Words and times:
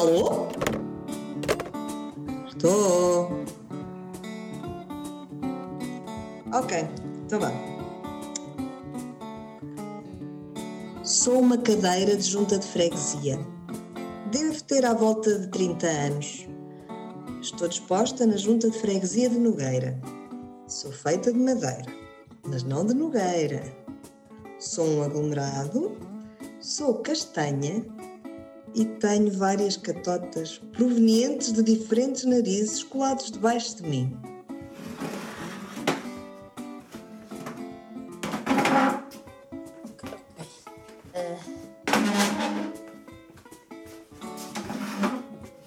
Alô? 0.00 0.48
Estou. 2.48 3.28
Ok, 6.54 6.88
então 7.26 7.38
vá. 7.38 7.52
Sou 11.04 11.40
uma 11.40 11.58
cadeira 11.58 12.16
de 12.16 12.22
junta 12.22 12.58
de 12.58 12.66
freguesia. 12.66 13.38
Devo 14.32 14.64
ter 14.64 14.86
à 14.86 14.94
volta 14.94 15.38
de 15.38 15.48
30 15.48 15.86
anos. 15.86 16.48
Estou 17.42 17.68
disposta 17.68 18.24
na 18.24 18.38
junta 18.38 18.70
de 18.70 18.78
freguesia 18.78 19.28
de 19.28 19.38
Nogueira. 19.38 20.00
Sou 20.66 20.90
feita 20.90 21.30
de 21.30 21.38
madeira, 21.38 21.84
mas 22.46 22.62
não 22.62 22.86
de 22.86 22.94
Nogueira. 22.94 23.62
Sou 24.58 24.86
um 24.86 25.02
aglomerado, 25.02 25.94
sou 26.58 26.94
castanha 27.02 27.84
e 28.74 28.84
tenho 28.84 29.30
várias 29.32 29.76
catotas 29.76 30.58
provenientes 30.72 31.52
de 31.52 31.62
diferentes 31.62 32.24
narizes 32.24 32.82
colados 32.82 33.30
debaixo 33.30 33.76
de 33.76 33.82
mim. 33.88 34.16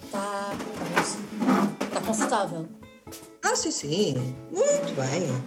Está. 0.06 0.54
Está 1.82 2.02
confortável. 2.02 2.68
Ah, 3.44 3.56
sim, 3.56 3.72
sim. 3.72 4.36
Muito 4.52 4.96
bem. 4.96 5.43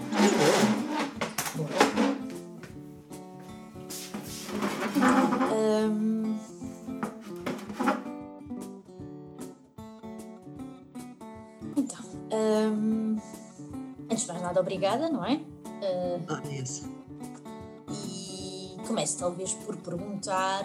Ahm, 12.36 13.16
antes 14.10 14.22
de 14.26 14.28
mais 14.28 14.42
nada, 14.42 14.60
obrigada, 14.60 15.08
não 15.08 15.24
é? 15.24 15.40
Ah, 15.82 16.20
Ah, 16.28 16.42
essa. 16.52 16.86
e 17.90 18.76
começo 18.86 19.18
talvez 19.18 19.54
por 19.54 19.76
perguntar 19.78 20.64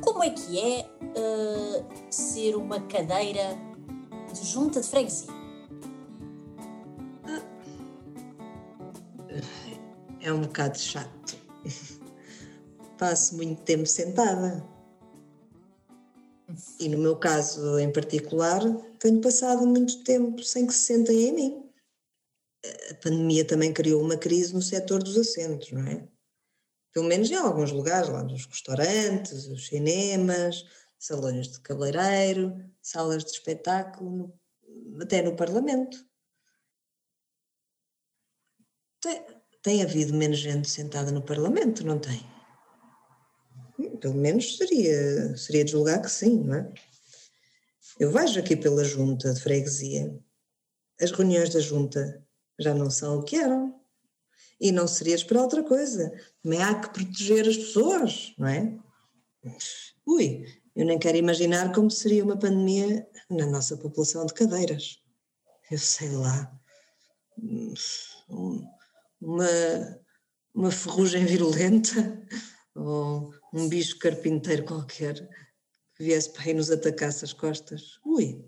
como 0.00 0.24
é 0.24 0.30
que 0.30 0.58
é 0.58 0.90
ah, 1.16 1.84
ser 2.10 2.56
uma 2.56 2.80
cadeira 2.80 3.56
de 4.32 4.44
junta 4.44 4.80
de 4.80 4.88
freguesia? 4.88 5.30
É 10.20 10.32
um 10.32 10.42
bocado 10.42 10.78
chato. 10.78 11.36
Passo 12.98 13.36
muito 13.36 13.62
tempo 13.62 13.86
sentada. 13.86 14.64
E 16.82 16.88
no 16.88 16.98
meu 16.98 17.16
caso 17.16 17.78
em 17.78 17.92
particular, 17.92 18.60
tenho 18.98 19.20
passado 19.20 19.64
muito 19.64 20.02
tempo 20.02 20.42
sem 20.42 20.66
que 20.66 20.72
se 20.74 20.86
sentem 20.86 21.28
em 21.28 21.32
mim. 21.32 21.72
A 22.90 22.94
pandemia 22.94 23.44
também 23.44 23.72
criou 23.72 24.02
uma 24.02 24.16
crise 24.16 24.52
no 24.52 24.60
setor 24.60 25.00
dos 25.00 25.16
assentos, 25.16 25.70
não 25.70 25.86
é? 25.86 26.08
Pelo 26.92 27.06
menos 27.06 27.30
em 27.30 27.36
alguns 27.36 27.70
lugares, 27.70 28.08
lá 28.08 28.24
nos 28.24 28.46
restaurantes, 28.46 29.46
os 29.46 29.68
cinemas, 29.68 30.64
salões 30.98 31.52
de 31.52 31.60
cabeleireiro, 31.60 32.52
salas 32.82 33.24
de 33.24 33.30
espetáculo, 33.30 34.36
até 35.00 35.22
no 35.22 35.36
Parlamento. 35.36 36.04
Tem, 39.00 39.24
tem 39.62 39.82
havido 39.84 40.14
menos 40.14 40.38
gente 40.38 40.68
sentada 40.68 41.12
no 41.12 41.22
Parlamento, 41.22 41.86
não 41.86 42.00
tem? 42.00 42.31
Pelo 44.02 44.14
menos 44.14 44.56
seria, 44.56 45.36
seria 45.36 45.64
de 45.64 45.70
julgar 45.70 46.02
que 46.02 46.10
sim, 46.10 46.40
não 46.42 46.56
é? 46.56 46.72
Eu 48.00 48.10
vejo 48.10 48.40
aqui 48.40 48.56
pela 48.56 48.82
junta 48.82 49.32
de 49.32 49.40
freguesia. 49.40 50.18
As 51.00 51.12
reuniões 51.12 51.50
da 51.50 51.60
junta 51.60 52.20
já 52.58 52.74
não 52.74 52.90
são 52.90 53.20
o 53.20 53.22
que 53.22 53.36
eram. 53.36 53.80
E 54.60 54.72
não 54.72 54.88
seria 54.88 55.14
esperar 55.14 55.42
outra 55.42 55.62
coisa. 55.62 56.12
Também 56.42 56.60
há 56.60 56.74
que 56.80 56.90
proteger 56.92 57.48
as 57.48 57.56
pessoas, 57.56 58.34
não 58.36 58.48
é? 58.48 58.76
Ui, 60.04 60.46
eu 60.74 60.84
nem 60.84 60.98
quero 60.98 61.16
imaginar 61.18 61.72
como 61.72 61.88
seria 61.88 62.24
uma 62.24 62.36
pandemia 62.36 63.06
na 63.30 63.46
nossa 63.46 63.76
população 63.76 64.26
de 64.26 64.34
cadeiras. 64.34 64.98
Eu 65.70 65.78
sei 65.78 66.10
lá. 66.10 66.52
Um- 67.38 68.66
uma, 69.20 69.48
uma 70.52 70.70
ferrugem 70.72 71.24
virulenta 71.24 72.20
ou 72.74 73.34
um 73.52 73.68
bicho 73.68 73.98
carpinteiro 73.98 74.64
qualquer 74.64 75.14
que 75.94 76.04
viesse 76.04 76.30
para 76.32 76.44
aí 76.44 76.54
nos 76.54 76.70
atacasse 76.70 77.24
as 77.24 77.32
costas. 77.32 77.98
Ui, 78.04 78.44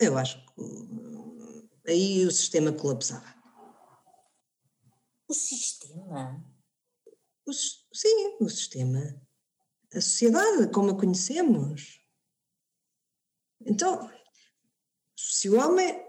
eu 0.00 0.18
acho 0.18 0.44
que 0.44 0.60
uh, 0.60 1.68
aí 1.86 2.24
o 2.26 2.30
sistema 2.30 2.72
colapsava. 2.72 3.34
O 5.28 5.34
sistema? 5.34 6.44
O 7.46 7.52
sim, 7.52 8.36
o 8.40 8.48
sistema. 8.48 9.20
A 9.94 10.00
sociedade 10.00 10.70
como 10.72 10.90
a 10.90 10.98
conhecemos. 10.98 12.00
Então, 13.64 14.10
se 15.16 15.48
o 15.48 15.58
homem 15.58 16.04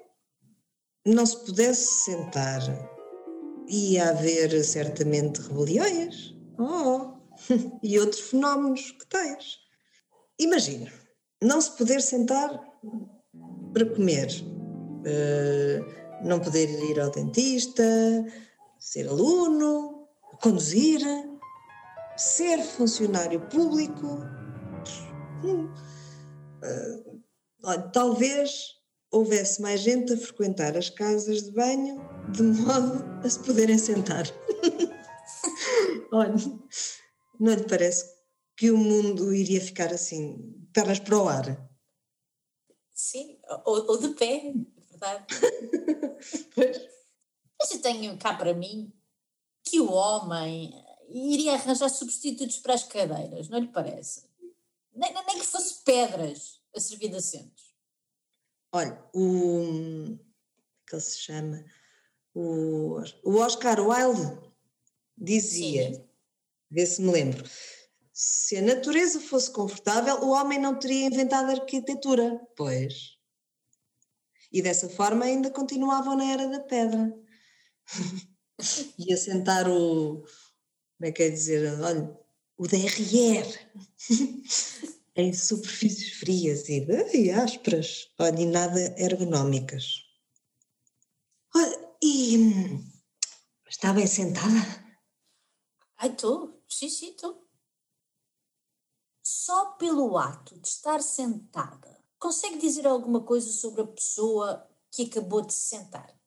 não 1.05 1.25
se 1.25 1.45
pudesse 1.45 2.05
sentar, 2.05 2.61
ia 3.67 4.09
haver 4.09 4.63
certamente 4.63 5.41
rebeliões. 5.41 6.35
Oh, 6.57 7.18
e 7.83 7.99
outros 7.99 8.21
fenómenos 8.21 8.91
que 8.91 9.07
tens. 9.07 9.57
Imagina, 10.39 10.91
não 11.41 11.59
se 11.61 11.71
poder 11.71 12.01
sentar 12.01 12.49
para 13.73 13.85
comer, 13.85 14.27
eh, 15.05 15.79
não 16.23 16.39
poder 16.39 16.69
ir 16.89 16.99
ao 16.99 17.11
dentista, 17.11 17.83
ser 18.77 19.07
aluno, 19.07 20.07
conduzir, 20.41 21.01
ser 22.17 22.61
funcionário 22.61 23.41
público. 23.47 24.19
Hum, 25.43 25.69
eh, 26.63 27.17
talvez 27.93 28.79
houvesse 29.11 29.61
mais 29.61 29.81
gente 29.81 30.13
a 30.13 30.17
frequentar 30.17 30.77
as 30.77 30.89
casas 30.89 31.43
de 31.43 31.51
banho 31.51 31.99
de 32.31 32.43
modo 32.43 33.03
a 33.23 33.29
se 33.29 33.39
poderem 33.39 33.77
sentar. 33.77 34.25
Olha, 36.11 36.35
não 37.39 37.53
lhe 37.53 37.67
parece 37.67 38.19
que 38.55 38.71
o 38.71 38.77
mundo 38.77 39.33
iria 39.33 39.61
ficar 39.61 39.93
assim, 39.93 40.67
pernas 40.73 40.99
para 40.99 41.17
o 41.17 41.27
ar? 41.27 41.69
Sim, 42.93 43.39
ou, 43.65 43.87
ou 43.87 43.97
de 43.97 44.09
pé, 44.09 44.47
é 44.47 44.81
verdade. 44.89 45.25
Pois. 46.53 46.77
Mas 47.57 47.71
eu 47.71 47.81
tenho 47.81 48.17
cá 48.17 48.33
para 48.33 48.53
mim 48.53 48.93
que 49.63 49.79
o 49.79 49.89
homem 49.89 50.73
iria 51.07 51.53
arranjar 51.53 51.89
substitutos 51.89 52.57
para 52.57 52.73
as 52.73 52.83
cadeiras, 52.83 53.47
não 53.47 53.59
lhe 53.59 53.69
parece? 53.69 54.29
Nem, 54.93 55.13
nem 55.13 55.39
que 55.39 55.45
fosse 55.45 55.81
pedras 55.83 56.61
a 56.75 56.79
servir 56.79 57.09
de 57.09 57.15
assentos. 57.15 57.73
Olha, 58.71 59.01
o. 59.13 60.17
que 60.85 60.95
ele 60.95 61.01
se 61.01 61.19
chama? 61.19 61.65
O, 62.33 62.99
o 63.23 63.35
Oscar 63.37 63.79
Wilde 63.79 64.39
dizia, 65.17 65.93
Sim. 65.93 66.08
Vê 66.69 66.85
se 66.85 67.01
me 67.01 67.11
lembro, 67.11 67.43
se 68.21 68.57
a 68.57 68.61
natureza 68.61 69.21
fosse 69.21 69.49
confortável, 69.49 70.15
o 70.21 70.31
homem 70.31 70.59
não 70.59 70.77
teria 70.77 71.07
inventado 71.07 71.49
a 71.49 71.53
arquitetura. 71.53 72.37
Pois. 72.57 73.17
E 74.51 74.61
dessa 74.61 74.89
forma 74.89 75.23
ainda 75.23 75.49
continuavam 75.49 76.17
na 76.17 76.25
era 76.25 76.49
da 76.49 76.59
pedra. 76.59 77.13
e 78.99 79.13
assentar 79.13 79.69
o. 79.69 80.21
Como 80.97 81.07
é 81.09 81.13
que 81.13 81.23
é 81.23 81.29
dizer? 81.29 81.79
Olha, 81.79 82.13
o 82.57 82.67
DRR 82.67 83.47
em 85.15 85.33
superfícies 85.33 86.19
frias 86.19 86.67
e, 86.67 86.85
e 87.13 87.31
ásperas, 87.31 88.11
olha, 88.19 88.41
e 88.41 88.45
nada 88.45 88.95
ergonómicas. 88.97 90.03
Olha, 91.55 91.89
e 92.03 92.37
hum, 92.37 92.85
está 93.69 93.93
bem 93.93 94.07
sentada? 94.07 94.59
Ai, 95.97 96.09
estou, 96.09 96.58
sim, 96.75 97.09
estou. 97.09 97.47
Só 99.23 99.73
pelo 99.73 100.17
ato 100.17 100.59
de 100.59 100.67
estar 100.67 101.01
sentada, 101.01 102.03
consegue 102.17 102.57
dizer 102.57 102.87
alguma 102.87 103.23
coisa 103.23 103.51
sobre 103.51 103.81
a 103.81 103.87
pessoa 103.87 104.67
que 104.91 105.03
acabou 105.03 105.41
de 105.41 105.53
se 105.53 105.75
sentar? 105.75 106.19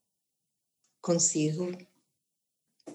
Consigo. 1.00 1.66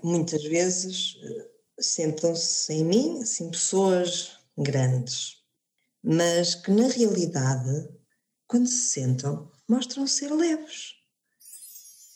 Muitas 0.04 0.44
vezes 0.44 1.18
eh, 1.22 1.52
sentam-se 1.80 2.74
em 2.74 2.86
mim, 2.86 3.22
assim, 3.22 3.50
pessoas 3.52 4.38
grandes, 4.58 5.44
mas 6.04 6.56
que 6.56 6.72
na 6.72 6.88
realidade, 6.88 7.90
quando 8.48 8.68
se 8.68 8.90
sentam, 8.90 9.52
mostram 9.68 10.08
ser 10.08 10.32
leves 10.32 10.96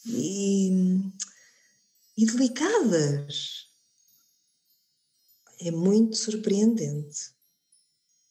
e, 0.05 0.69
e 2.17 2.25
delicadas. 2.25 3.70
É 5.63 5.69
muito 5.69 6.17
surpreendente. 6.17 7.35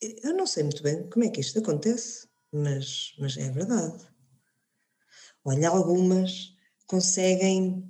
Eu 0.01 0.35
não 0.35 0.47
sei 0.47 0.65
muito 0.65 0.83
bem 0.83 1.09
como 1.09 1.25
é 1.25 1.29
que 1.29 1.41
isto 1.41 1.61
acontece, 1.61 2.29
mas, 2.51 3.15
mas 3.19 3.37
é 3.37 3.49
verdade. 3.51 4.05
Olha, 5.45 5.69
algumas 5.69 6.57
conseguem 6.87 7.89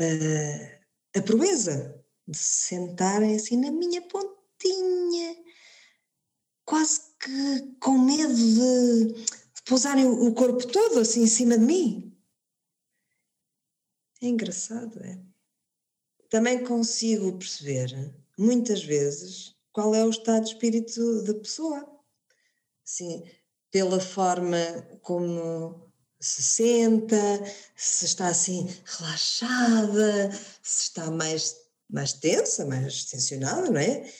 uh, 0.00 1.18
a 1.18 1.22
proeza 1.22 2.02
de 2.26 2.36
se 2.36 2.68
sentarem 2.68 3.36
assim 3.36 3.58
na 3.58 3.70
minha 3.70 4.00
pontinha, 4.02 5.36
quase 6.64 7.00
que 7.20 7.76
com 7.78 7.98
medo 7.98 8.34
de, 8.34 9.24
de 9.24 9.62
pousarem 9.66 10.06
o 10.06 10.34
corpo 10.34 10.66
todo 10.66 11.00
assim 11.00 11.24
em 11.24 11.28
cima 11.28 11.58
de 11.58 11.64
mim. 11.64 12.16
É 14.22 14.26
engraçado, 14.28 14.98
é? 15.04 15.20
Também 16.30 16.64
consigo 16.64 17.38
perceber, 17.38 18.14
muitas 18.36 18.82
vezes, 18.82 19.54
qual 19.72 19.94
é 19.94 20.04
o 20.04 20.10
estado 20.10 20.44
de 20.44 20.52
espírito 20.52 21.22
da 21.22 21.34
pessoa. 21.34 21.86
Sim, 22.84 23.22
pela 23.70 24.00
forma 24.00 24.56
como 25.02 25.92
se 26.18 26.42
senta, 26.42 27.16
se 27.74 28.06
está 28.06 28.28
assim 28.28 28.66
relaxada, 28.84 30.32
se 30.62 30.84
está 30.84 31.10
mais, 31.10 31.56
mais 31.90 32.14
tensa, 32.14 32.64
mais 32.64 33.04
tensionada, 33.04 33.70
não 33.70 33.80
é? 33.80 34.10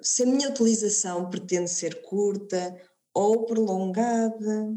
Se 0.00 0.22
a 0.22 0.26
minha 0.26 0.48
utilização 0.48 1.28
pretende 1.28 1.70
ser 1.70 2.00
curta 2.02 2.80
ou 3.12 3.44
prolongada. 3.44 4.74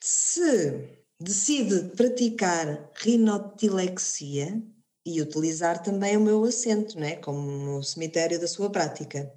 Se 0.00 1.00
decide 1.20 1.90
praticar 1.96 2.90
rinotilexia 2.96 4.62
e 5.06 5.22
utilizar 5.22 5.80
também 5.80 6.16
o 6.16 6.20
meu 6.20 6.42
assento, 6.42 6.98
não 6.98 7.06
é? 7.06 7.14
como 7.14 7.40
no 7.40 7.82
cemitério 7.84 8.40
da 8.40 8.48
sua 8.48 8.68
prática. 8.68 9.32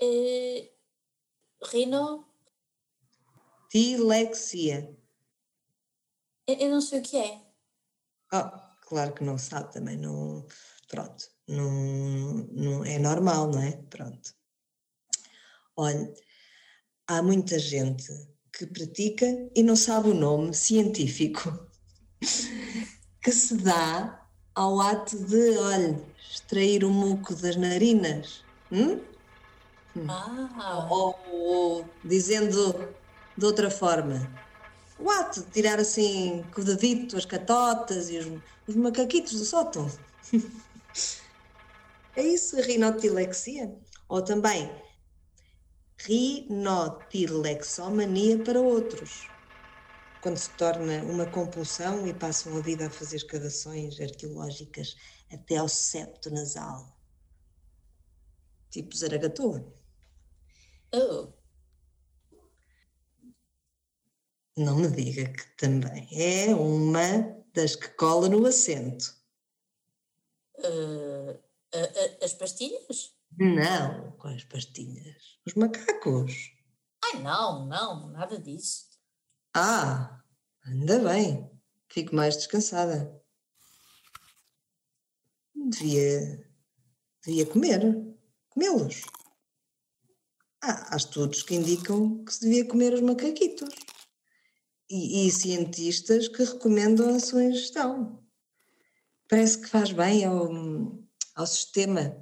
Uh, 0.00 0.70
rino? 1.66 2.24
Tilexia. 3.68 4.96
Eu 6.46 6.70
não 6.70 6.80
sei 6.80 7.00
o 7.00 7.02
que 7.02 7.16
é. 7.16 7.42
Oh, 8.32 8.50
claro 8.82 9.12
que 9.12 9.24
não 9.24 9.36
sabe 9.36 9.72
também, 9.72 9.96
não. 9.96 10.46
Pronto, 10.86 11.24
não, 11.48 11.72
não 12.52 12.84
é 12.84 12.96
normal, 13.00 13.50
não 13.50 13.60
é? 13.60 13.72
Pronto. 13.90 14.32
Olha, 15.76 16.14
há 17.08 17.20
muita 17.20 17.58
gente 17.58 18.06
que 18.52 18.66
pratica 18.66 19.26
e 19.52 19.64
não 19.64 19.74
sabe 19.74 20.10
o 20.10 20.14
nome 20.14 20.54
científico 20.54 21.50
que 23.24 23.32
se 23.32 23.56
dá 23.56 24.24
ao 24.54 24.80
ato 24.80 25.18
de, 25.18 25.56
olha, 25.56 26.00
extrair 26.30 26.84
o 26.84 26.90
muco 26.90 27.34
das 27.34 27.56
narinas. 27.56 28.44
Hum? 28.70 29.00
Ah. 30.06 30.86
Ou, 30.90 31.18
ou, 31.30 31.88
dizendo 32.04 32.86
de 33.36 33.46
outra 33.46 33.70
forma. 33.70 34.30
O 34.98 35.10
ato 35.10 35.40
de 35.40 35.46
tirar 35.50 35.78
assim 35.80 36.44
com 36.54 36.60
o 36.60 36.64
dedito 36.64 37.16
as 37.16 37.24
catotas 37.24 38.10
e 38.10 38.18
os, 38.18 38.42
os 38.68 38.76
macaquitos 38.76 39.38
do 39.38 39.46
sótão. 39.46 39.90
é 42.14 42.22
isso, 42.22 42.58
a 42.58 42.62
rinotilexia. 42.62 43.74
Ou 44.06 44.20
também 44.20 44.70
rinotilexomania 45.96 48.36
para 48.38 48.60
outros. 48.60 49.33
Quando 50.24 50.38
se 50.38 50.48
torna 50.56 51.02
uma 51.02 51.30
compulsão 51.30 52.06
e 52.06 52.14
passam 52.14 52.56
a 52.56 52.60
vida 52.62 52.86
a 52.86 52.90
fazer 52.90 53.16
escavações 53.16 54.00
arqueológicas 54.00 54.96
até 55.30 55.58
ao 55.58 55.68
septo 55.68 56.30
nasal. 56.30 56.96
Tipo 58.70 58.96
Zaragatoa. 58.96 59.70
Oh. 60.94 61.30
Não 64.56 64.76
me 64.76 64.88
diga 64.88 65.30
que 65.30 65.56
também 65.58 66.08
é 66.18 66.54
uma 66.54 67.44
das 67.52 67.76
que 67.76 67.88
cola 67.88 68.26
no 68.26 68.46
assento. 68.46 69.14
Uh, 70.56 71.38
as 72.22 72.32
pastilhas? 72.32 73.14
Não, 73.36 74.12
quais 74.12 74.42
pastilhas? 74.44 75.38
Os 75.46 75.52
macacos. 75.52 76.50
Ai, 77.04 77.20
não, 77.20 77.66
não, 77.66 78.08
nada 78.08 78.38
disso. 78.38 78.93
Ah, 79.54 80.20
ainda 80.66 80.98
bem. 80.98 81.48
Fico 81.88 82.14
mais 82.14 82.36
descansada. 82.36 83.22
Devia. 85.54 86.50
devia 87.24 87.46
comer. 87.46 87.80
Comê-los. 88.48 89.02
Ah, 90.60 90.88
há 90.90 90.96
estudos 90.96 91.42
que 91.42 91.54
indicam 91.54 92.24
que 92.24 92.34
se 92.34 92.40
devia 92.40 92.66
comer 92.66 92.94
os 92.94 93.00
macaquitos 93.00 93.68
e, 94.90 95.28
e 95.28 95.30
cientistas 95.30 96.26
que 96.26 96.42
recomendam 96.42 97.14
a 97.14 97.20
sua 97.20 97.44
ingestão. 97.44 98.24
Parece 99.28 99.58
que 99.60 99.68
faz 99.68 99.92
bem 99.92 100.24
ao, 100.24 100.50
ao 101.36 101.46
sistema, 101.46 102.20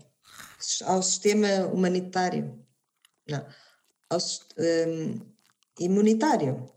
ao 0.85 1.03
sistema 1.03 1.67
humanitário, 1.73 2.63
não, 3.29 3.47
ao 4.11 4.19
um, 4.59 5.21
imunitário. 5.81 6.71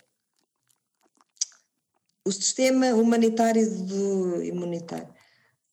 O 2.26 2.32
sistema 2.32 2.88
humanitário 2.96 3.86
do 3.86 4.42
imunitário. 4.44 5.14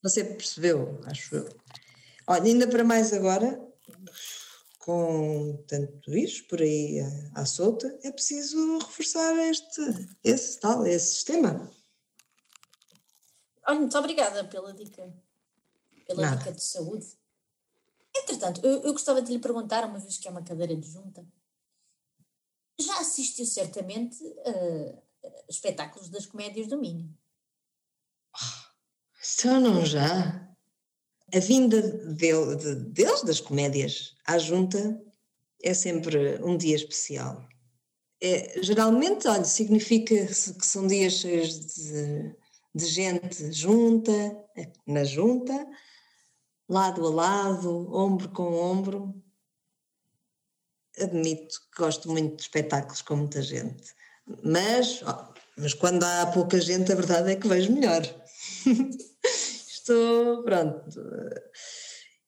Você 0.02 0.22
percebeu, 0.24 1.00
acho 1.06 1.36
eu. 1.36 1.48
Olha, 2.26 2.44
ainda 2.44 2.66
para 2.66 2.84
mais 2.84 3.12
agora, 3.12 3.58
com 4.78 5.64
tanto 5.66 6.14
isto 6.14 6.46
por 6.48 6.60
aí 6.60 7.00
à, 7.00 7.40
à 7.40 7.46
solta, 7.46 7.98
é 8.02 8.10
preciso 8.10 8.78
reforçar 8.78 9.34
este, 9.48 9.80
esse 10.22 10.60
tal, 10.60 10.86
esse 10.86 11.14
sistema. 11.14 11.70
Olha, 13.66 13.78
muito 13.78 13.96
obrigada 13.96 14.44
pela 14.44 14.74
dica, 14.74 15.10
pela 16.06 16.22
Nada. 16.22 16.36
dica 16.36 16.52
de 16.52 16.62
saúde. 16.62 17.06
Entretanto, 18.14 18.60
eu, 18.62 18.82
eu 18.82 18.92
gostava 18.92 19.22
de 19.22 19.32
lhe 19.32 19.38
perguntar, 19.38 19.84
uma 19.84 19.98
vez 19.98 20.18
que 20.18 20.28
é 20.28 20.30
uma 20.30 20.42
cadeira 20.42 20.76
de 20.76 20.90
junta, 20.90 21.24
já 22.78 22.98
assistiu 22.98 23.46
certamente 23.46 24.22
a 24.44 25.02
espetáculos 25.48 26.08
das 26.08 26.26
comédias 26.26 26.68
do 26.68 26.78
Minho? 26.78 27.16
Só 29.20 29.60
não 29.60 29.84
já? 29.84 30.52
a 31.34 31.38
vinda 31.38 31.80
dele, 31.80 32.56
de, 32.56 32.74
deles, 32.74 33.22
das 33.22 33.40
comédias, 33.40 34.14
à 34.26 34.38
junta, 34.38 35.00
é 35.62 35.72
sempre 35.72 36.38
um 36.42 36.56
dia 36.56 36.76
especial. 36.76 37.48
É, 38.20 38.62
geralmente, 38.62 39.26
olha, 39.26 39.44
significa 39.44 40.26
que 40.26 40.66
são 40.66 40.86
dias 40.86 41.14
cheios 41.14 41.58
de, 41.74 42.36
de 42.74 42.86
gente 42.86 43.50
junta, 43.52 44.12
na 44.86 45.04
junta, 45.04 45.66
lado 46.68 47.06
a 47.06 47.10
lado, 47.10 47.92
ombro 47.94 48.28
com 48.28 48.52
ombro. 48.52 49.14
Admito 50.98 51.58
que 51.70 51.82
gosto 51.82 52.10
muito 52.10 52.36
de 52.36 52.42
espetáculos 52.42 53.00
com 53.00 53.16
muita 53.16 53.40
gente, 53.42 53.94
mas, 54.44 55.02
oh, 55.02 55.34
mas 55.56 55.74
quando 55.74 56.04
há 56.04 56.26
pouca 56.26 56.60
gente, 56.60 56.92
a 56.92 56.96
verdade 56.96 57.32
é 57.32 57.36
que 57.36 57.48
vejo 57.48 57.72
melhor. 57.72 58.02
isto, 59.82 60.42
pronto. 60.44 61.00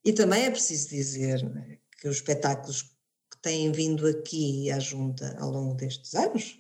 E 0.04 0.12
também 0.12 0.44
é 0.44 0.50
preciso 0.50 0.88
dizer 0.88 1.42
né, 1.42 1.78
que 2.00 2.08
os 2.08 2.16
espetáculos 2.16 2.82
que 2.82 3.40
têm 3.40 3.72
vindo 3.72 4.06
aqui 4.06 4.70
à 4.70 4.78
Junta 4.78 5.36
ao 5.38 5.50
longo 5.50 5.74
destes 5.74 6.14
anos 6.14 6.58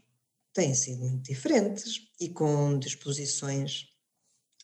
têm 0.52 0.74
sido 0.74 1.04
muito 1.04 1.24
diferentes 1.24 2.00
e 2.20 2.28
com 2.28 2.78
disposições 2.78 3.88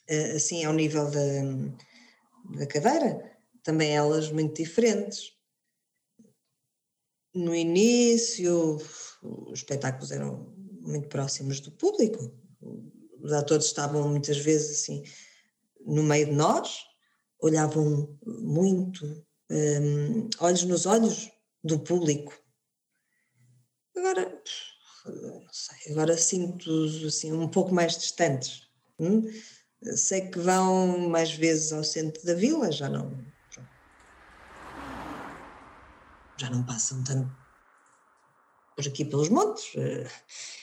eh, 0.09 0.33
assim 0.37 0.65
ao 0.65 0.73
nível 0.73 1.11
da, 1.11 2.59
da 2.59 2.67
cadeira, 2.67 3.39
também 3.62 3.91
elas 3.91 4.31
muito 4.31 4.62
diferentes. 4.62 5.33
No 7.35 7.55
início, 7.55 8.77
os 9.23 9.59
espetáculos 9.59 10.11
eram 10.11 10.60
muito 10.90 11.09
próximos 11.09 11.61
do 11.61 11.70
público, 11.73 12.30
os 13.20 13.32
atores 13.32 13.66
estavam 13.66 14.09
muitas 14.09 14.38
vezes 14.38 14.80
assim 14.80 15.02
no 15.87 16.02
meio 16.02 16.26
de 16.26 16.32
nós, 16.32 16.85
olhavam 17.40 18.18
muito, 18.25 19.04
um, 19.50 20.28
olhos 20.38 20.62
nos 20.64 20.87
olhos 20.87 21.30
do 21.64 21.78
público. 21.78 22.38
Agora, 23.97 24.42
sei, 25.50 25.92
agora 25.92 26.16
sinto-os 26.16 27.04
assim 27.04 27.32
um 27.32 27.49
pouco 27.49 27.75
mais 27.75 27.97
distantes. 27.97 28.68
Hum? 28.99 29.23
Sei 29.97 30.28
que 30.28 30.38
vão 30.38 31.09
mais 31.09 31.32
vezes 31.32 31.73
ao 31.73 31.82
centro 31.82 32.25
da 32.25 32.35
vila, 32.35 32.70
já 32.70 32.88
não. 32.88 33.25
Já 36.38 36.49
não 36.49 36.64
passam 36.64 37.02
tanto 37.04 37.39
por 38.81 38.89
aqui 38.89 39.05
pelos 39.05 39.29
montes. 39.29 39.73
Eh, 39.77 40.09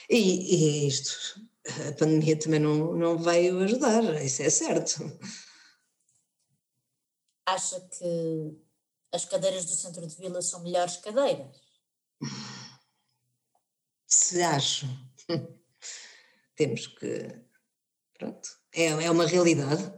e, 0.10 0.86
e 0.86 0.88
isto 0.88 1.42
a 1.90 1.92
pandemia 1.94 2.38
também 2.40 2.60
não, 2.60 2.94
não 2.94 3.18
veio 3.18 3.60
ajudar, 3.60 4.24
isso 4.24 4.42
é 4.42 4.50
certo. 4.50 5.04
Acha 7.46 7.80
que 7.82 8.58
as 9.12 9.26
cadeiras 9.26 9.66
do 9.66 9.74
centro 9.74 10.06
de 10.06 10.16
vila 10.16 10.42
são 10.42 10.62
melhores 10.62 10.98
cadeiras. 10.98 11.62
Se 14.06 14.42
acho. 14.42 14.86
Temos 16.56 16.88
que. 16.88 17.42
Pronto. 18.18 18.50
É, 18.74 18.86
é 18.88 19.12
uma 19.12 19.28
realidade. 19.28 19.94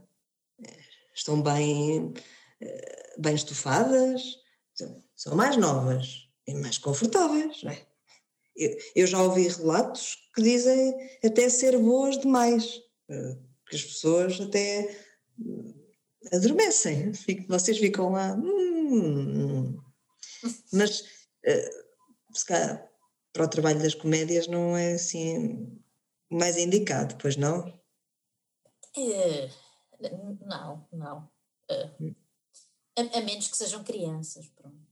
Estão 1.13 1.41
bem, 1.41 2.13
eh, 2.61 3.15
bem 3.17 3.35
estufadas, 3.35 4.21
são 5.15 5.35
mais 5.35 5.57
novas 5.57 6.29
e 6.47 6.53
mais 6.55 6.77
confortáveis, 6.77 7.61
não 7.63 7.71
é? 7.71 7.88
Eu, 8.95 9.07
já 9.07 9.21
ouvi 9.21 9.47
relatos 9.47 10.17
que 10.35 10.41
dizem 10.41 10.93
até 11.23 11.47
ser 11.49 11.77
boas 11.77 12.17
demais, 12.17 12.81
eh, 13.09 13.37
que 13.69 13.75
as 13.75 13.83
pessoas 13.83 14.41
até 14.41 14.97
adormecem, 16.33 17.11
vocês 17.47 17.77
ficam 17.77 18.11
lá. 18.11 18.33
Hum, 18.33 19.79
mas 20.73 21.01
uh, 21.01 22.35
se 22.37 22.45
calhar, 22.45 22.89
para 23.33 23.45
o 23.45 23.49
trabalho 23.49 23.81
das 23.81 23.95
comédias 23.95 24.47
não 24.47 24.75
é 24.75 24.93
assim 24.93 25.79
mais 26.29 26.57
indicado, 26.57 27.15
pois 27.17 27.35
não? 27.35 27.67
Uh, 28.97 29.49
não, 30.45 30.87
não. 30.91 31.31
Uh, 31.69 32.15
a, 32.97 33.17
a, 33.17 33.21
menos 33.21 33.47
que 33.47 33.57
sejam 33.57 33.83
crianças, 33.83 34.47
pronto. 34.49 34.87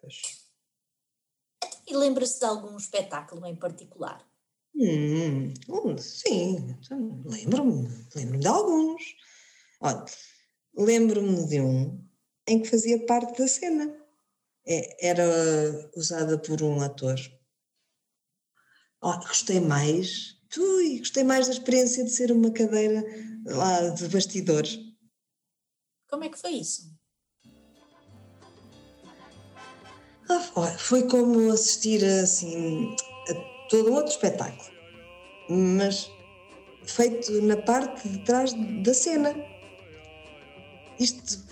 Pois. 0.00 0.39
E 1.90 1.96
lembra-se 1.96 2.38
de 2.38 2.44
algum 2.46 2.76
espetáculo 2.76 3.44
em 3.44 3.56
particular? 3.56 4.24
Hum, 4.76 5.52
sim, 5.98 6.76
lembro-me, 7.24 7.88
lembro-me 8.14 8.38
de 8.38 8.46
alguns. 8.46 9.02
Olha, 9.80 10.04
lembro-me 10.76 11.48
de 11.48 11.60
um 11.60 12.08
em 12.46 12.62
que 12.62 12.68
fazia 12.68 13.04
parte 13.06 13.36
da 13.36 13.48
cena. 13.48 13.92
É, 14.64 15.08
era 15.08 15.24
usada 15.96 16.38
por 16.38 16.62
um 16.62 16.80
ator. 16.80 17.18
Oh, 19.02 19.18
gostei 19.18 19.58
mais, 19.58 20.36
ui, 20.56 20.98
gostei 20.98 21.24
mais 21.24 21.48
da 21.48 21.54
experiência 21.54 22.04
de 22.04 22.10
ser 22.10 22.30
uma 22.30 22.52
cadeira 22.52 23.02
lá 23.46 23.88
de 23.88 24.06
bastidores. 24.06 24.78
Como 26.08 26.22
é 26.22 26.28
que 26.28 26.38
foi 26.38 26.52
isso? 26.52 26.99
Foi 30.78 31.02
como 31.04 31.50
assistir 31.52 32.04
assim 32.04 32.94
a 33.28 33.34
todo 33.68 33.90
um 33.90 33.94
outro 33.94 34.12
espetáculo, 34.12 34.70
mas 35.48 36.10
feito 36.84 37.40
na 37.42 37.56
parte 37.56 38.08
de 38.08 38.18
trás 38.24 38.52
da 38.82 38.94
cena 38.94 39.34
isto 41.00 41.42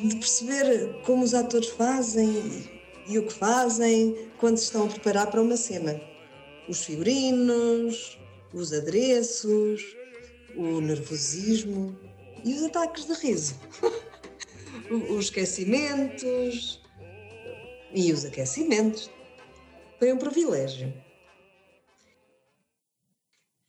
de 0.00 0.16
perceber 0.16 1.00
como 1.04 1.22
os 1.22 1.32
atores 1.32 1.68
fazem 1.68 2.68
e 3.06 3.18
o 3.18 3.26
que 3.26 3.32
fazem 3.32 4.28
quando 4.38 4.56
se 4.56 4.64
estão 4.64 4.86
a 4.86 4.88
preparar 4.88 5.30
para 5.30 5.40
uma 5.40 5.56
cena. 5.56 6.00
Os 6.68 6.84
figurinos, 6.84 8.18
os 8.52 8.72
adereços, 8.72 9.82
o 10.56 10.80
nervosismo 10.80 11.96
e 12.44 12.54
os 12.54 12.64
ataques 12.64 13.04
de 13.04 13.12
riso. 13.12 13.54
os 15.10 15.26
esquecimentos 15.26 16.83
e 17.94 18.12
os 18.12 18.24
aquecimentos. 18.24 19.10
Foi 19.98 20.12
um 20.12 20.18
privilégio. 20.18 20.92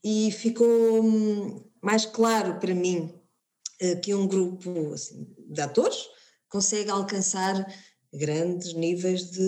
E 0.03 0.31
ficou 0.31 1.03
hum, 1.03 1.63
mais 1.81 2.05
claro 2.05 2.59
para 2.59 2.73
mim 2.73 3.13
eh, 3.79 3.95
que 3.95 4.13
um 4.13 4.27
grupo 4.27 4.93
assim, 4.93 5.33
de 5.47 5.61
atores 5.61 6.09
consegue 6.49 6.89
alcançar 6.89 7.65
grandes 8.13 8.73
níveis 8.73 9.31
de, 9.31 9.41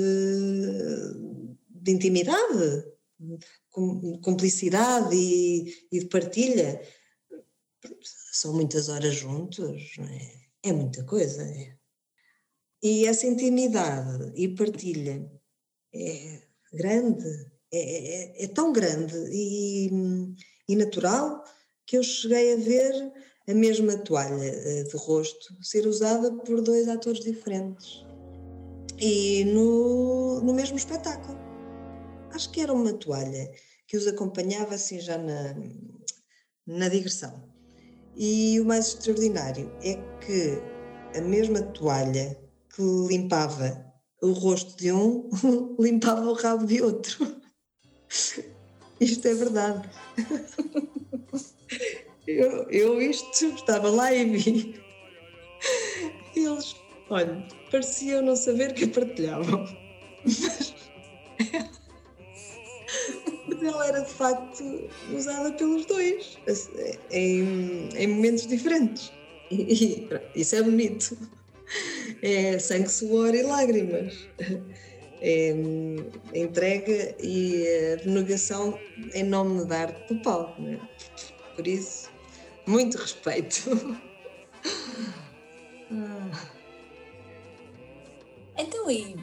de 1.70 1.92
intimidade, 1.92 2.84
de 3.20 4.20
cumplicidade 4.22 5.16
e, 5.16 5.88
e, 5.92 6.00
de 6.00 6.06
partilha. 6.08 6.82
São 8.34 8.54
muitas 8.54 8.90
horas 8.90 9.16
juntos, 9.16 9.96
é? 10.00 10.70
é? 10.70 10.74
muita 10.74 11.04
coisa. 11.04 11.44
É? 11.44 11.77
E 12.82 13.06
essa 13.06 13.26
intimidade 13.26 14.32
e 14.36 14.48
partilha 14.50 15.30
é 15.94 16.42
grande, 16.74 17.28
é, 17.72 18.42
é, 18.42 18.46
é 18.46 18.48
tão 18.48 18.72
grande 18.72 19.16
e, 19.32 19.90
e 20.70 20.76
natural 20.76 21.44
que 21.86 21.98
eu 21.98 22.04
cheguei 22.04 22.54
a 22.54 22.58
ver 22.58 23.14
a 23.48 23.54
mesma 23.54 23.98
toalha 23.98 24.44
eh, 24.44 24.84
de 24.84 24.98
rosto 24.98 25.56
ser 25.64 25.88
usada 25.88 26.32
por 26.44 26.62
dois 26.62 26.88
atores 26.88 27.22
diferentes 27.22 28.06
e 29.00 29.46
no, 29.46 30.42
no 30.42 30.54
mesmo 30.54 30.78
espetáculo. 30.78 31.38
Acho 32.32 32.52
que 32.52 32.62
era 32.62 32.74
uma 32.74 32.94
toalha 32.94 33.50
que 33.88 33.96
os 33.96 34.06
acompanhava 34.06 34.76
assim 34.76 35.00
já 35.00 35.18
na, 35.18 35.56
na 36.66 36.90
digressão. 36.90 37.48
E 38.16 38.60
o 38.60 38.66
mais 38.66 38.88
extraordinário 38.88 39.72
é 39.82 39.96
que 40.20 40.58
a 41.18 41.22
mesma 41.22 41.62
toalha 41.62 42.38
que 42.78 42.84
limpava 42.84 43.92
o 44.22 44.32
rosto 44.34 44.78
de 44.78 44.92
um 44.92 45.28
limpava 45.82 46.22
o 46.22 46.34
rabo 46.34 46.68
de 46.68 46.80
outro. 46.82 47.36
Isto 49.02 49.28
é 49.28 49.34
verdade. 49.34 49.90
Eu, 52.26 52.70
eu 52.70 53.02
isto 53.02 53.46
estava 53.46 53.90
lá 53.90 54.14
e 54.14 54.26
vi. 54.26 54.82
Eles, 56.36 56.76
olha, 57.10 57.48
pareciam 57.72 58.22
não 58.22 58.36
saber 58.36 58.74
que 58.74 58.86
partilhavam. 58.86 59.66
Mas, 60.26 60.76
ela 63.64 63.88
era 63.88 64.02
de 64.02 64.12
facto 64.12 64.90
usada 65.16 65.54
pelos 65.54 65.86
dois, 65.86 66.38
em, 67.12 67.88
em 67.96 68.08
momentos 68.08 68.46
diferentes. 68.46 69.10
E, 69.50 70.06
e 70.36 70.36
isso 70.36 70.58
é 70.58 70.62
bonito. 70.62 71.18
É 72.22 72.58
sangue, 72.60 72.90
suor 72.90 73.34
e 73.36 73.44
lágrimas. 73.44 74.28
É 75.20 75.54
entrega 76.34 77.16
e 77.20 77.66
abnegação 78.00 78.80
em 79.14 79.24
nome 79.24 79.66
da 79.66 79.80
arte 79.82 80.14
do 80.14 80.22
palco. 80.22 80.62
É? 80.62 80.80
Por 81.56 81.68
isso, 81.68 82.10
muito 82.68 82.98
respeito. 82.98 84.00
Então, 88.58 88.90
e 88.92 89.16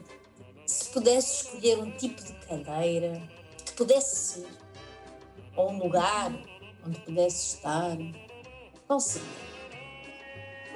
se 0.67 0.91
pudesse 0.91 1.45
escolher 1.45 1.79
um 1.79 1.91
tipo 1.93 2.23
de 2.23 2.33
cadeira 2.47 3.23
que 3.65 3.73
pudesse 3.75 4.17
ser, 4.17 4.47
ou 5.57 5.71
um 5.71 5.79
lugar 5.79 6.33
onde 6.87 7.01
pudesse 7.01 7.57
estar, 7.57 7.97
qual 8.87 9.01
seria? 9.01 9.27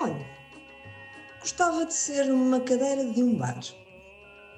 Olha, 0.01 0.38
gostava 1.49 1.87
de 1.87 1.95
ser 1.95 2.31
uma 2.31 2.61
cadeira 2.61 3.07
de 3.07 3.23
um 3.23 3.35
bar. 3.35 3.59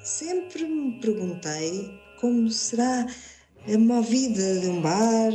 Sempre 0.02 0.64
me 0.64 0.98
perguntei 1.00 1.88
como 2.20 2.50
será 2.50 3.06
a 3.72 3.78
movida 3.78 4.58
de 4.58 4.66
um 4.66 4.80
bar 4.80 5.30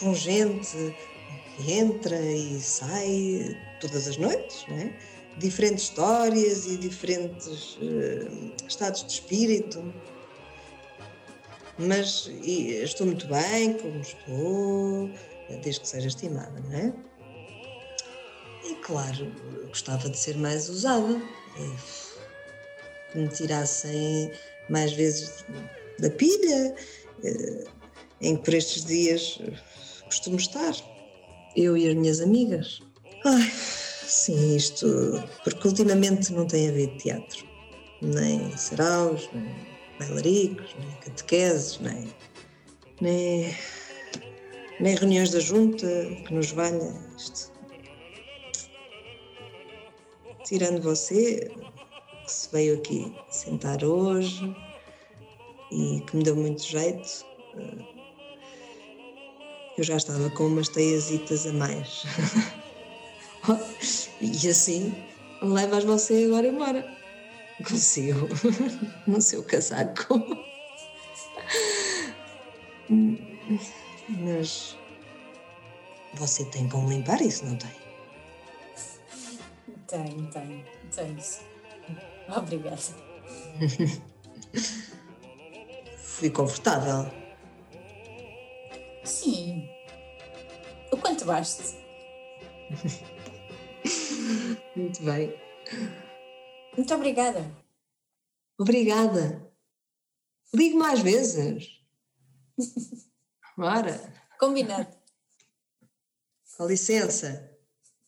com 0.00 0.12
gente 0.12 0.92
entra 1.68 2.20
e 2.20 2.60
sai 2.60 3.56
todas 3.80 4.08
as 4.08 4.16
noites, 4.16 4.64
não 4.68 4.76
é? 4.76 4.92
diferentes 5.38 5.84
histórias 5.84 6.66
e 6.66 6.76
diferentes 6.76 7.76
uh, 7.76 8.52
estados 8.66 9.04
de 9.04 9.12
espírito. 9.12 9.94
Mas 11.78 12.26
estou 12.26 13.06
muito 13.06 13.28
bem 13.28 13.74
como 13.74 14.00
estou, 14.00 15.10
desde 15.62 15.80
que 15.80 15.88
seja 15.88 16.08
estimada, 16.08 16.60
não 16.60 16.76
é? 16.76 16.92
E 18.64 18.74
claro, 18.76 19.32
gostava 19.68 20.08
de 20.08 20.16
ser 20.16 20.36
mais 20.36 20.68
usada, 20.68 21.20
que 23.10 23.18
me 23.18 23.28
tirassem 23.28 24.30
mais 24.68 24.92
vezes 24.92 25.44
da 25.98 26.10
pilha, 26.10 26.74
uh, 27.24 27.70
em 28.20 28.36
que 28.36 28.44
por 28.44 28.54
estes 28.54 28.84
dias 28.84 29.40
costumo 30.06 30.36
estar 30.36 30.74
eu 31.56 31.76
e 31.76 31.88
as 31.88 31.94
minhas 31.94 32.20
amigas. 32.20 32.80
Ai, 33.24 33.50
sim, 34.06 34.56
isto. 34.56 35.22
Porque 35.44 35.68
ultimamente 35.68 36.32
não 36.32 36.46
tem 36.46 36.68
havido 36.68 36.96
teatro. 36.98 37.46
Nem 38.00 38.56
saraus, 38.56 39.28
nem 39.32 39.54
bailaricos, 39.98 40.74
nem 40.78 40.90
catequeses, 41.00 41.78
nem. 41.80 42.12
nem. 43.00 43.54
nem 44.80 44.94
reuniões 44.96 45.30
da 45.30 45.40
junta 45.40 45.86
que 46.26 46.32
nos 46.32 46.50
valha. 46.50 46.94
Isto. 47.16 47.51
Tirando 50.44 50.82
você, 50.82 51.52
que 52.26 52.32
se 52.32 52.48
veio 52.50 52.74
aqui 52.74 53.14
sentar 53.30 53.84
hoje 53.84 54.54
e 55.70 56.00
que 56.06 56.16
me 56.16 56.22
deu 56.22 56.36
muito 56.36 56.62
jeito 56.62 57.24
eu 59.76 59.84
já 59.84 59.96
estava 59.96 60.28
com 60.30 60.46
umas 60.46 60.68
teiazitas 60.68 61.46
a 61.46 61.52
mais. 61.52 62.04
e 64.20 64.48
assim 64.48 64.94
levas 65.40 65.84
você 65.84 66.24
agora 66.26 66.46
embora. 66.46 66.96
Consigo. 67.66 68.28
No 69.06 69.20
seu 69.20 69.42
casaco. 69.42 70.46
Mas 74.08 74.78
você 76.14 76.44
tem 76.44 76.68
como 76.68 76.88
limpar 76.88 77.20
isso, 77.20 77.44
não 77.44 77.56
tem? 77.56 77.81
Tenho, 79.92 80.26
tenho, 80.30 80.64
tenho. 80.90 81.18
Obrigada. 82.34 82.78
Fui 85.98 86.30
confortável. 86.30 87.12
Sim. 89.04 89.68
O 90.90 90.96
quanto 90.96 91.26
baste? 91.26 91.76
Muito 94.74 95.02
bem. 95.02 95.38
Muito 96.74 96.94
obrigada. 96.94 97.44
Obrigada. 98.58 99.46
Ligue 100.54 100.76
mais 100.76 101.00
vezes. 101.00 101.82
Ora. 103.58 104.00
Combinado. 104.40 104.96
Com 106.56 106.66
licença. 106.66 107.54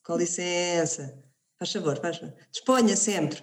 Com 0.02 0.16
licença. 0.16 1.23
Faz 1.58 1.72
favor, 1.72 2.00
faz 2.00 2.18
favor. 2.18 2.34
Disponha 2.50 2.96
sempre. 2.96 3.42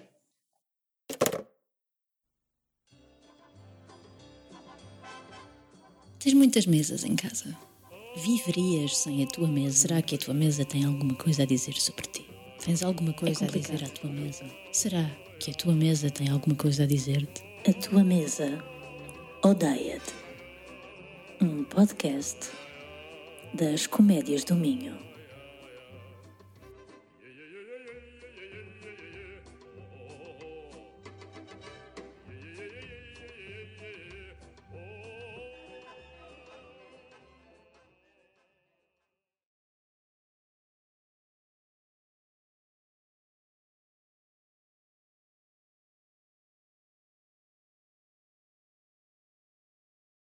Tens 6.18 6.34
muitas 6.34 6.66
mesas 6.66 7.04
em 7.04 7.16
casa. 7.16 7.56
Viverias 8.16 8.96
sem 8.96 9.24
a 9.24 9.26
tua 9.26 9.48
mesa? 9.48 9.76
Será 9.76 10.02
que 10.02 10.14
a 10.14 10.18
tua 10.18 10.34
mesa 10.34 10.64
tem 10.64 10.84
alguma 10.84 11.14
coisa 11.14 11.42
a 11.42 11.46
dizer 11.46 11.74
sobre 11.74 12.02
ti? 12.02 12.26
Tens 12.64 12.82
alguma 12.82 13.12
coisa 13.12 13.44
é 13.44 13.48
a 13.48 13.50
dizer 13.50 13.82
à 13.82 13.88
tua 13.88 14.08
mesa? 14.08 14.44
Será 14.70 15.10
que 15.40 15.50
a 15.50 15.54
tua 15.54 15.74
mesa 15.74 16.10
tem 16.10 16.28
alguma 16.28 16.54
coisa 16.54 16.84
a 16.84 16.86
dizer-te? 16.86 17.42
A 17.68 17.72
tua 17.72 18.04
mesa 18.04 18.62
odeia-te. 19.42 20.14
Um 21.40 21.64
podcast 21.64 22.50
das 23.52 23.88
Comédias 23.88 24.44
do 24.44 24.54
Minho. 24.54 25.11